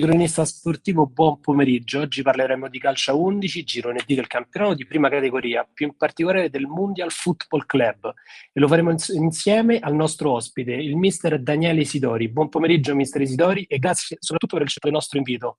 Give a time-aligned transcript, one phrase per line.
[0.00, 2.00] cronista sportivo, buon pomeriggio.
[2.00, 5.96] Oggi parleremo di calcio a 11, girone D del campionato di prima categoria, più in
[5.96, 8.12] particolare del Mondial Football Club.
[8.52, 12.28] E lo faremo insieme al nostro ospite, il mister Daniele Isidori.
[12.28, 15.58] Buon pomeriggio, mister Isidori, e grazie soprattutto per il nostro invito.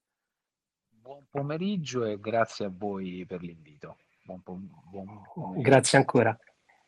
[0.89, 3.99] Buon pomeriggio e grazie a voi per l'invito.
[4.23, 6.38] Buon pom- buon grazie ancora.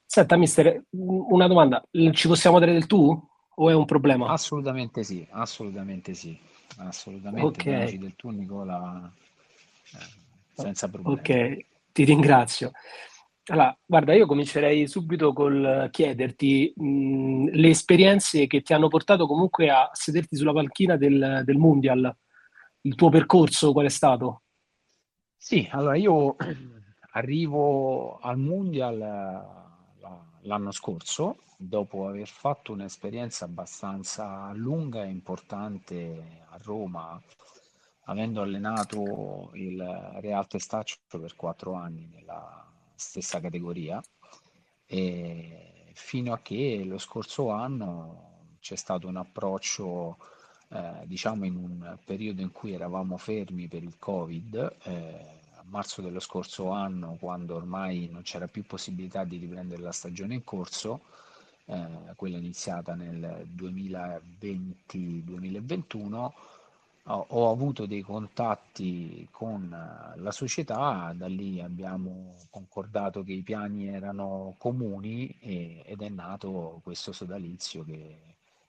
[0.06, 1.82] Senta, mister, una domanda.
[2.12, 3.18] Ci possiamo dare del tu
[3.56, 4.30] o è un problema?
[4.30, 7.48] Assolutamente sì, assolutamente sì assolutamente.
[7.48, 7.98] Okay.
[7.98, 9.12] del tuo Nicola,
[9.94, 11.20] eh, senza problemi.
[11.20, 12.72] Ok, ti ringrazio.
[13.50, 19.70] Allora, guarda, io comincerei subito col chiederti mh, le esperienze che ti hanno portato comunque
[19.70, 22.14] a sederti sulla panchina del, del Mundial.
[22.82, 24.42] Il tuo percorso qual è stato?
[25.38, 26.36] Sì, allora io
[27.12, 28.98] arrivo al Mundial
[30.42, 37.20] l'anno scorso, dopo aver fatto un'esperienza abbastanza lunga e importante a Roma,
[38.04, 39.82] avendo allenato il
[40.22, 44.02] Real Testaccio per quattro anni nella stessa categoria,
[44.86, 48.28] fino a che lo scorso anno
[48.60, 50.18] c'è stato un approccio,
[50.70, 56.20] eh, diciamo in un periodo in cui eravamo fermi per il Covid, eh, marzo dello
[56.20, 61.02] scorso anno, quando ormai non c'era più possibilità di riprendere la stagione in corso,
[61.68, 66.32] eh, quella iniziata nel 2020-2021,
[67.10, 69.70] ho, ho, avuto dei contatti con
[70.16, 76.82] la società, da lì abbiamo concordato che i piani erano comuni e, ed è nato
[76.84, 78.18] questo sodalizio che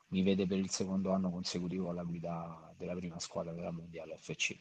[0.08, 4.56] mi vede per il secondo anno consecutivo alla guida della prima squadra della Mondiale FC.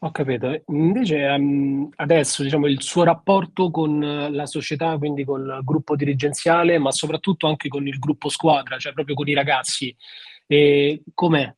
[0.00, 0.62] Ho capito.
[0.66, 6.92] Invece um, adesso diciamo, il suo rapporto con la società, quindi col gruppo dirigenziale, ma
[6.92, 9.96] soprattutto anche con il gruppo squadra, cioè proprio con i ragazzi,
[10.46, 11.54] e com'è?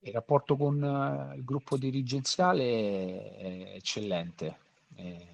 [0.00, 4.56] Il rapporto con uh, il gruppo dirigenziale è eccellente.
[4.96, 5.26] Eh,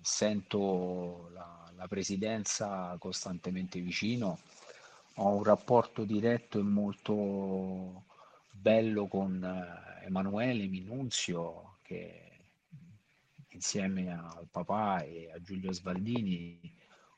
[0.00, 4.38] sento la, la presidenza costantemente vicino,
[5.16, 8.04] ho un rapporto diretto e molto
[8.64, 12.30] bello con eh, Emanuele Minunzio che
[13.50, 16.72] insieme al papà e a Giulio Sbaldini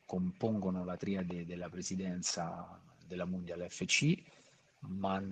[0.05, 4.21] compongono la triade della presidenza della Mondiale FC,
[4.89, 5.23] ma,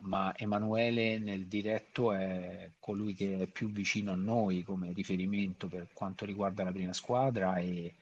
[0.00, 5.88] ma, Emanuele nel diretto è colui che è più vicino a noi come riferimento per
[5.92, 7.94] quanto riguarda la prima squadra e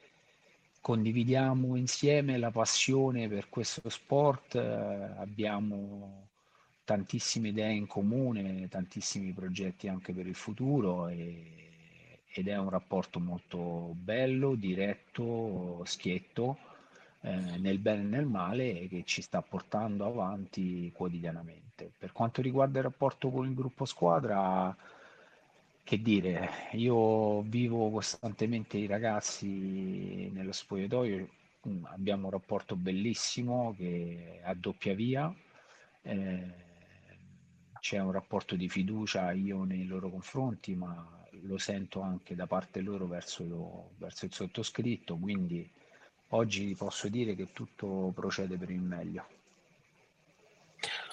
[0.80, 6.25] condividiamo insieme la passione per questo sport, abbiamo
[6.86, 13.18] tantissime idee in comune, tantissimi progetti anche per il futuro e, ed è un rapporto
[13.18, 16.58] molto bello, diretto, schietto,
[17.22, 21.90] eh, nel bene e nel male che ci sta portando avanti quotidianamente.
[21.98, 24.74] Per quanto riguarda il rapporto con il gruppo squadra,
[25.82, 31.28] che dire, io vivo costantemente i ragazzi nello spogliatoio,
[31.84, 35.34] abbiamo un rapporto bellissimo che è a doppia via.
[36.02, 36.65] Eh,
[37.86, 41.08] c'è un rapporto di fiducia io nei loro confronti, ma
[41.42, 45.70] lo sento anche da parte loro verso, lo, verso il sottoscritto, quindi
[46.30, 49.24] oggi posso dire che tutto procede per il meglio.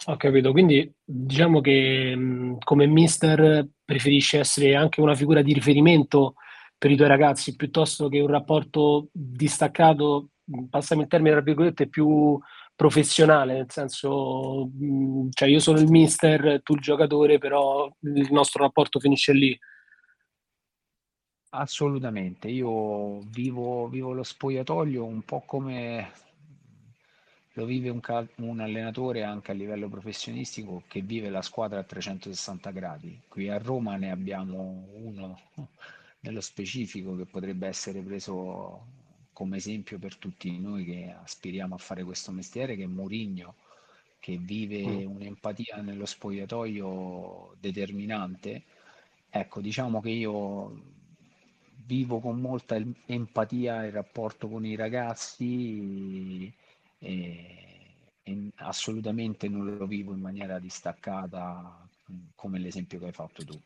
[0.05, 6.33] Ho capito, quindi diciamo che come mister preferisci essere anche una figura di riferimento
[6.75, 10.29] per i tuoi ragazzi piuttosto che un rapporto distaccato,
[10.71, 12.35] passami il termine tra virgolette, più
[12.75, 18.63] professionale, nel senso, mh, cioè io sono il mister, tu il giocatore, però il nostro
[18.63, 19.57] rapporto finisce lì.
[21.55, 26.11] Assolutamente, io vivo, vivo lo spogliatoio un po' come
[27.53, 31.83] lo vive un, cal- un, allenatore anche a livello professionistico che vive la squadra a
[31.83, 33.21] 360 gradi.
[33.27, 35.39] Qui a Roma ne abbiamo uno
[36.21, 39.02] nello specifico che potrebbe essere preso
[39.33, 43.55] come esempio per tutti noi che aspiriamo a fare questo mestiere, che è Mourinho,
[44.19, 45.15] che vive mm.
[45.15, 48.63] un'empatia nello spogliatoio determinante.
[49.29, 50.81] Ecco, diciamo che io
[51.85, 56.53] vivo con molta empatia il rapporto con i ragazzi
[56.99, 61.87] e, e assolutamente non lo vivo in maniera distaccata
[62.35, 63.59] come l'esempio che hai fatto tu.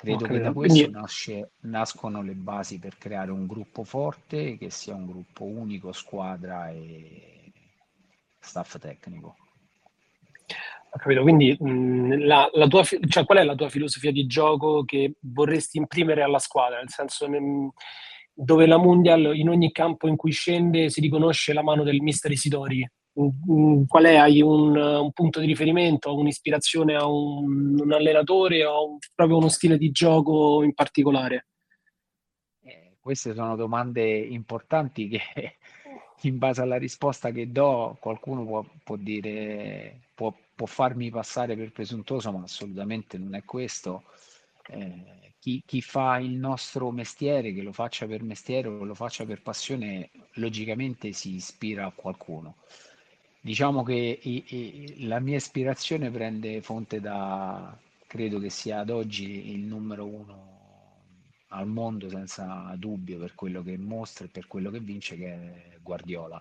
[0.00, 0.98] Credo che da questo Quindi...
[0.98, 6.70] nasce, nascono le basi per creare un gruppo forte che sia un gruppo unico, squadra
[6.70, 7.52] e
[8.38, 9.36] staff tecnico.
[10.92, 14.84] Ho capito, quindi mh, la, la tua, cioè, qual è la tua filosofia di gioco
[14.84, 16.78] che vorresti imprimere alla squadra?
[16.78, 17.70] Nel senso, nel,
[18.32, 22.30] dove la Mondial in ogni campo in cui scende si riconosce la mano del mister
[22.30, 22.90] Isidori,
[23.86, 24.16] qual è?
[24.16, 29.76] Hai un, un punto di riferimento, un'ispirazione a un, un allenatore o proprio uno stile
[29.76, 31.46] di gioco in particolare?
[32.62, 35.20] Eh, queste sono domande importanti che
[36.22, 41.72] in base alla risposta che do qualcuno può, può dire, può, può, farmi passare per
[41.72, 44.04] presuntuoso, ma assolutamente non è questo.
[44.68, 49.24] Eh, chi, chi, fa il nostro mestiere, che lo faccia per mestiere o lo faccia
[49.24, 52.56] per passione, logicamente si ispira a qualcuno.
[53.42, 57.76] Diciamo che i, i, la mia ispirazione prende fonte da,
[58.06, 60.58] credo che sia ad oggi il numero uno
[61.48, 65.78] al mondo senza dubbio per quello che mostra e per quello che vince, che è
[65.80, 66.40] Guardiola.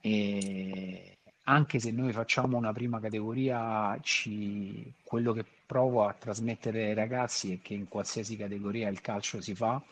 [0.00, 6.94] E anche se noi facciamo una prima categoria, ci, quello che provo a trasmettere ai
[6.94, 9.82] ragazzi è che in qualsiasi categoria il calcio si fa,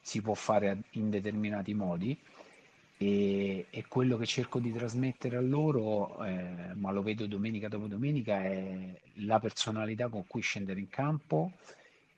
[0.00, 2.16] si può fare in determinati modi
[3.02, 7.86] e, e, quello che cerco di trasmettere a loro, eh, ma lo vedo domenica dopo
[7.86, 11.52] domenica, è la personalità con cui scendere in campo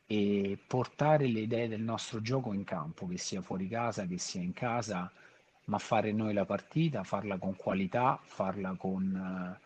[0.08, 4.40] e portare le idee del nostro gioco in campo, che sia fuori casa, che sia
[4.40, 5.08] in casa,
[5.66, 9.56] ma fare noi la partita, farla con qualità, farla con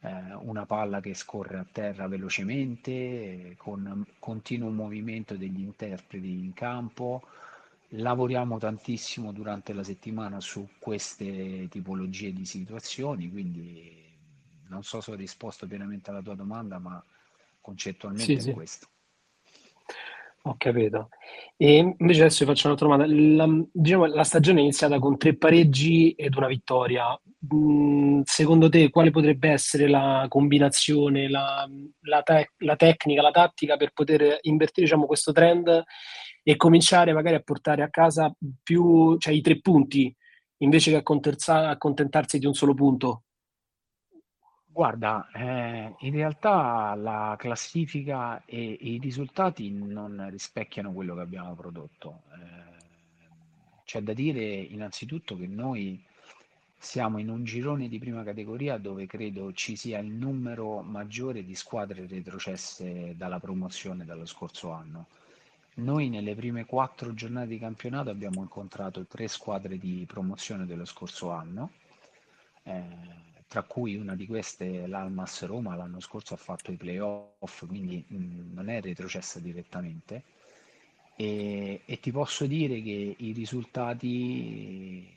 [0.00, 7.22] eh, una palla che scorre a terra velocemente, con continuo movimento degli interpreti in campo
[7.88, 14.02] Lavoriamo tantissimo durante la settimana su queste tipologie di situazioni, quindi
[14.68, 17.02] non so se ho risposto pienamente alla tua domanda, ma
[17.60, 18.88] concettualmente sì, è questo.
[20.46, 21.08] Ho capito.
[21.56, 23.06] E invece adesso vi faccio un'altra domanda.
[23.06, 27.18] La, diciamo, la stagione è iniziata con tre pareggi ed una vittoria.
[27.54, 31.66] Mm, secondo te quale potrebbe essere la combinazione, la,
[32.00, 35.82] la, te- la tecnica, la tattica per poter invertire diciamo, questo trend
[36.46, 38.32] e cominciare magari a portare a casa
[38.62, 40.14] più, cioè i tre punti
[40.58, 43.22] invece che accontentarsi di un solo punto?
[44.66, 52.22] Guarda, eh, in realtà la classifica e i risultati non rispecchiano quello che abbiamo prodotto.
[52.32, 56.04] Eh, c'è da dire innanzitutto che noi
[56.76, 61.54] siamo in un girone di prima categoria dove credo ci sia il numero maggiore di
[61.54, 65.06] squadre retrocesse dalla promozione dallo scorso anno.
[65.76, 71.30] Noi nelle prime quattro giornate di campionato abbiamo incontrato tre squadre di promozione dello scorso
[71.30, 71.72] anno,
[72.62, 72.82] eh,
[73.48, 78.16] tra cui una di queste l'Almas Roma l'anno scorso ha fatto i playoff, quindi mh,
[78.16, 80.22] mm, non è retrocessa direttamente.
[81.16, 85.12] E, e, ti posso dire che i risultati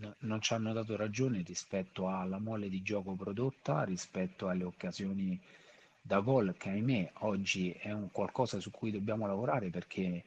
[0.00, 5.38] n- non ci hanno dato ragione rispetto alla mole di gioco prodotta, rispetto alle occasioni
[6.08, 10.24] da gol che ahimè oggi è un qualcosa su cui dobbiamo lavorare perché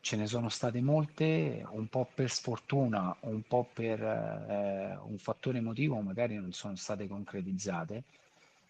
[0.00, 5.58] ce ne sono state molte, un po' per sfortuna, un po' per eh, un fattore
[5.58, 8.02] emotivo, magari non sono state concretizzate,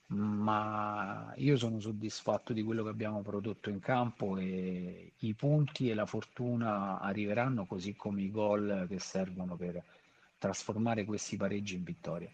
[0.08, 5.94] ma io sono soddisfatto di quello che abbiamo prodotto in campo e i punti e
[5.94, 9.80] la fortuna arriveranno così come i gol che servono per
[10.36, 12.30] trasformare questi pareggi in vittoria.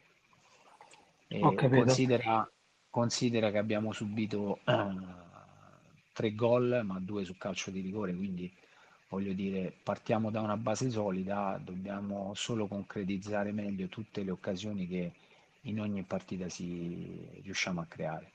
[1.28, 2.48] E considera,
[2.96, 4.86] Considera che abbiamo subito eh,
[6.14, 8.50] tre gol, ma due su calcio di rigore, quindi
[9.10, 15.12] voglio dire, partiamo da una base solida, dobbiamo solo concretizzare meglio tutte le occasioni che
[15.64, 18.30] in ogni partita si riusciamo a creare.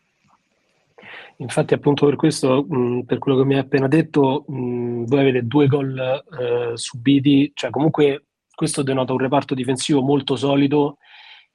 [1.37, 5.47] Infatti, appunto per questo, mh, per quello che mi hai appena detto, mh, voi avete
[5.47, 5.97] due gol
[6.39, 10.99] eh, subiti, cioè comunque questo denota un reparto difensivo molto solido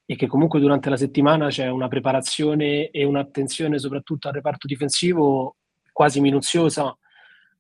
[0.07, 5.57] e che comunque durante la settimana c'è una preparazione e un'attenzione soprattutto al reparto difensivo
[5.93, 6.97] quasi minuziosa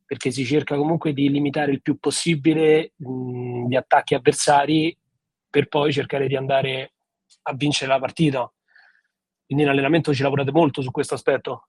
[0.07, 4.97] perché si cerca comunque di limitare il più possibile mh, gli attacchi avversari
[5.51, 6.93] per poi cercare di andare
[7.43, 8.51] a vincere la partita.
[9.45, 11.67] Quindi in allenamento ci lavorate molto su questo aspetto?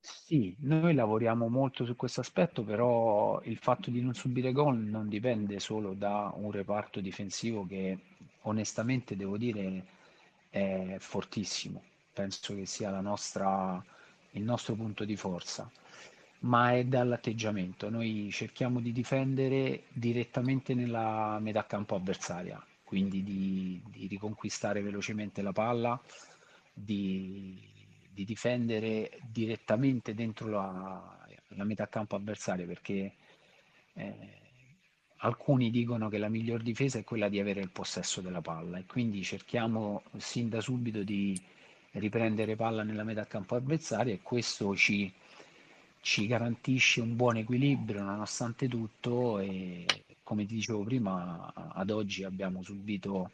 [0.00, 5.08] Sì, noi lavoriamo molto su questo aspetto, però il fatto di non subire gol non
[5.08, 7.98] dipende solo da un reparto difensivo che
[8.46, 9.84] onestamente devo dire
[10.50, 13.82] è fortissimo, penso che sia nostra,
[14.32, 15.70] il nostro punto di forza,
[16.40, 17.90] ma è dall'atteggiamento.
[17.90, 25.52] Noi cerchiamo di difendere direttamente nella metà campo avversaria, quindi di, di riconquistare velocemente la
[25.52, 26.00] palla,
[26.72, 27.58] di,
[28.10, 33.14] di difendere direttamente dentro la, la, metà campo avversaria perché
[33.94, 34.45] eh,
[35.18, 38.84] alcuni dicono che la miglior difesa è quella di avere il possesso della palla e
[38.86, 41.40] quindi cerchiamo sin da subito di
[41.92, 45.12] riprendere palla nella metà campo avversaria e questo ci,
[46.00, 49.86] ci garantisce un buon equilibrio nonostante tutto e
[50.22, 53.30] come ti dicevo prima ad oggi abbiamo subito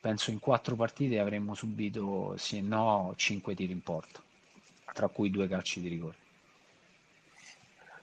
[0.00, 4.22] penso in quattro partite avremmo subito, se no, cinque tiri in porta,
[4.92, 6.16] tra cui due calci di rigore.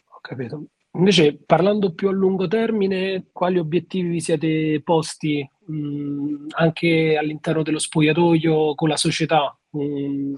[0.10, 0.68] Ho capito.
[0.98, 7.80] Invece, parlando più a lungo termine, quali obiettivi vi siete posti mh, anche all'interno dello
[7.80, 9.58] spogliatoio con la società?
[9.72, 10.36] Mh,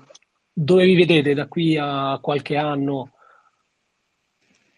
[0.52, 3.12] dove vi vedete da qui a qualche anno?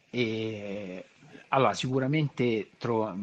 [0.10, 1.06] E,
[1.48, 3.16] allora, sicuramente tro-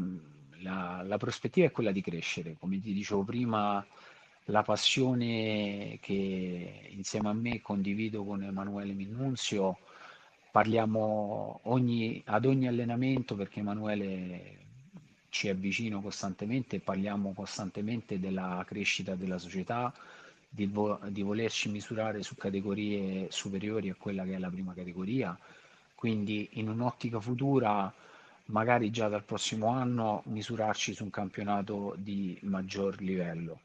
[0.60, 2.56] la, la prospettiva è quella di crescere.
[2.58, 3.84] Come ti dicevo prima,
[4.44, 9.78] la passione che insieme a me condivido con Emanuele Minnunzio,
[10.56, 14.56] parliamo ogni, ad ogni allenamento perché Emanuele
[15.28, 19.92] ci è vicino costantemente parliamo costantemente della crescita della società,
[20.48, 25.38] di, vo- di volerci misurare su categorie superiori a quella che è la prima categoria.
[25.94, 27.92] Quindi in un'ottica futura
[28.46, 33.60] magari già dal prossimo anno misurarci su un campionato di maggior livello.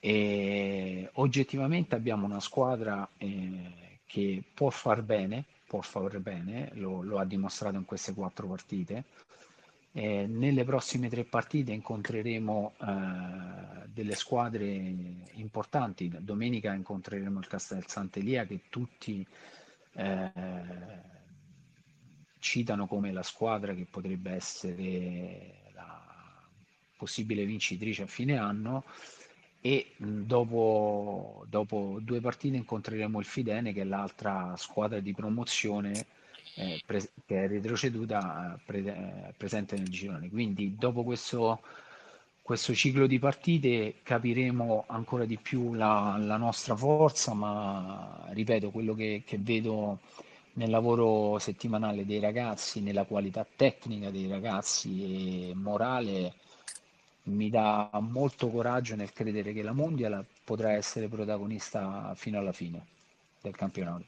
[0.00, 7.18] E oggettivamente abbiamo una squadra eh, che può far bene, può far bene, lo, lo
[7.18, 9.04] ha dimostrato in queste quattro partite.
[9.92, 16.10] Eh, nelle prossime tre partite incontreremo eh, delle squadre importanti.
[16.20, 19.26] Domenica incontreremo il Castel Sant'Elia che tutti
[19.92, 20.32] eh,
[22.38, 26.02] citano come la squadra che potrebbe essere la
[26.96, 28.84] possibile vincitrice a fine anno
[29.60, 36.06] e dopo, dopo due partite incontreremo il Fidene che è l'altra squadra di promozione
[36.54, 40.28] eh, pre- che è retroceduta pre- eh, presente nel girone.
[40.28, 41.60] Quindi dopo questo,
[42.42, 48.94] questo, ciclo di partite capiremo ancora di più la, la nostra forza, ma ripeto, quello
[48.94, 50.00] che, che vedo
[50.54, 56.34] nel lavoro settimanale dei ragazzi, nella qualità tecnica dei ragazzi e morale,
[57.28, 62.84] mi dà molto coraggio nel credere che la Mondial potrà essere protagonista fino alla fine
[63.40, 64.04] del campionato.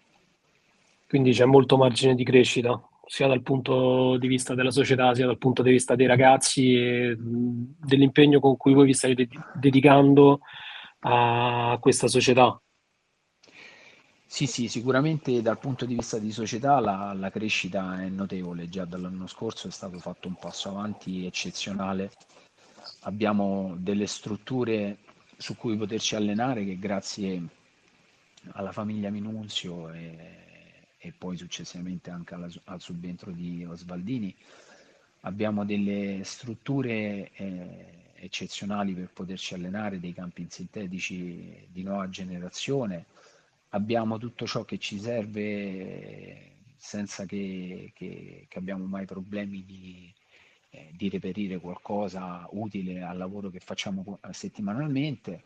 [1.08, 5.38] Quindi c'è molto margine di crescita, sia dal punto di vista della società, sia dal
[5.38, 10.40] punto di vista dei ragazzi e dell'impegno con cui voi vi state dedicando
[11.00, 12.60] a questa società.
[14.24, 18.84] Sì, sì, sicuramente dal punto di vista di società la, la crescita è notevole, già
[18.84, 22.12] dall'anno scorso è stato fatto un passo avanti eccezionale,
[23.00, 24.98] abbiamo delle strutture
[25.36, 27.42] su cui poterci allenare che grazie
[28.52, 30.40] alla famiglia Minunzio e,
[30.98, 34.34] e poi successivamente anche alla, al subentro di Osvaldini
[35.20, 43.06] abbiamo delle strutture eh, eccezionali per poterci allenare, dei campi sintetici di nuova generazione.
[43.70, 50.12] Abbiamo tutto ciò che ci serve senza che, che, che abbiamo mai problemi di,
[50.70, 55.42] eh, di, reperire qualcosa utile al lavoro che facciamo settimanalmente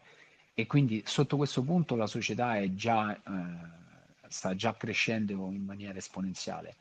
[0.55, 3.21] e quindi sotto questo punto la società già, eh,
[4.29, 6.77] sta già crescendo in maniera esponenziale.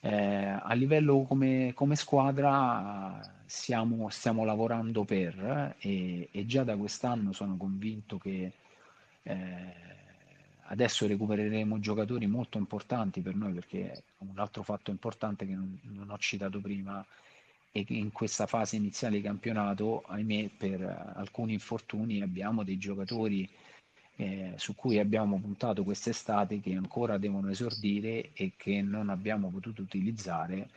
[0.00, 7.32] Eh, a livello come, come squadra siamo, stiamo lavorando per e, e, già da quest'anno
[7.32, 8.52] sono convinto che
[9.22, 9.86] eh,
[10.68, 16.10] Adesso recupereremo giocatori molto importanti per noi perché un altro fatto importante che non, non
[16.10, 17.04] ho citato prima
[17.84, 23.48] che in questa fase iniziale di campionato, ahimè, per alcuni infortuni abbiamo dei giocatori
[24.16, 29.82] eh, su cui abbiamo puntato quest'estate che ancora devono esordire e che non abbiamo potuto
[29.82, 30.68] utilizzare,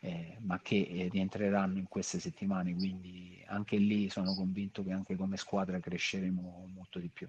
[0.00, 2.74] eh, ma che eh, rientreranno in queste settimane.
[2.74, 7.26] Quindi anche lì sono convinto che anche come squadra cresceremo molto di più.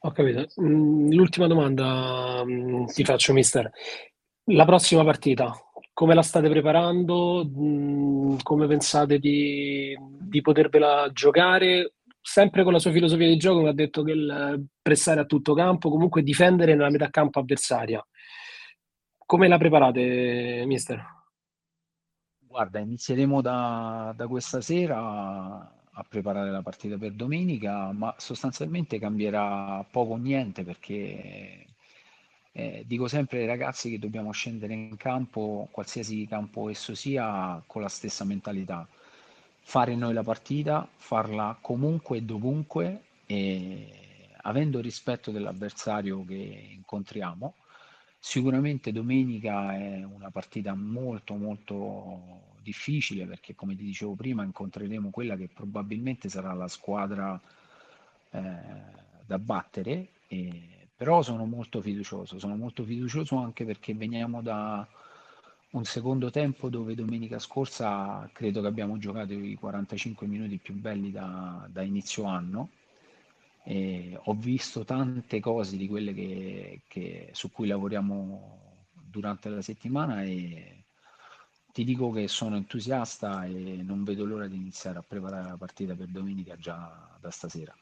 [0.00, 0.46] Ho capito.
[0.60, 3.70] Mm, l'ultima domanda mm, ti faccio, mister.
[4.48, 5.54] La prossima partita,
[5.94, 7.48] come la state preparando?
[7.48, 11.94] Mm, come pensate di, di potervela giocare?
[12.20, 15.54] Sempre con la sua filosofia di gioco, mi ha detto che il pressare a tutto
[15.54, 18.04] campo, comunque difendere nella metà campo avversaria.
[19.24, 21.02] Come la preparate, mister?
[22.38, 29.86] Guarda, inizieremo da, da questa sera a preparare la partita per domenica, ma sostanzialmente cambierà
[29.90, 31.63] poco o niente perché
[32.56, 37.82] eh, dico sempre ai ragazzi che dobbiamo scendere in campo, qualsiasi campo esso sia, con
[37.82, 38.86] la stessa mentalità.
[39.60, 43.88] Fare noi la partita, farla comunque e dovunque, e
[44.42, 47.54] avendo rispetto dell'avversario che incontriamo.
[48.20, 55.36] Sicuramente domenica è una partita molto molto difficile perché come ti dicevo prima incontreremo quella
[55.36, 57.38] che probabilmente sarà la squadra
[58.30, 58.40] eh,
[59.26, 64.86] da battere, e, però sono molto fiducioso, sono molto fiducioso anche perché veniamo da
[65.70, 71.10] un secondo tempo dove domenica scorsa credo che abbiamo giocato i 45 minuti più belli
[71.10, 72.70] da, da inizio anno.
[73.66, 80.22] E ho visto tante cose di quelle che, che, su cui lavoriamo durante la settimana
[80.22, 80.84] e
[81.72, 85.94] ti dico che sono entusiasta e non vedo l'ora di iniziare a preparare la partita
[85.94, 87.74] per domenica già da stasera.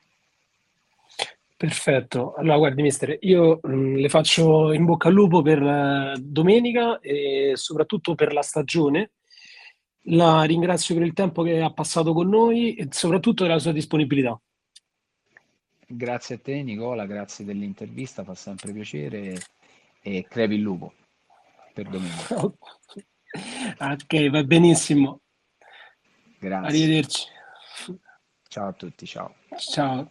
[1.62, 6.18] Perfetto, allora guardi mister, io mh, mm, le faccio in bocca al lupo per uh,
[6.18, 9.12] domenica e soprattutto per la stagione.
[10.06, 13.70] La ringrazio per il tempo che ha passato con noi e soprattutto per la sua
[13.70, 14.36] disponibilità.
[15.86, 19.38] Grazie a te Nicola, grazie dell'intervista, fa sempre piacere
[20.02, 20.94] e crepi il lupo
[21.72, 22.42] per domenica.
[23.78, 25.20] ok, va benissimo.
[26.40, 26.66] Grazie.
[26.66, 27.28] Arrivederci.
[28.48, 29.36] Ciao a tutti, ciao.
[29.56, 30.10] Ciao.